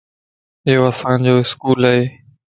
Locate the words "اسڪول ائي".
1.41-2.01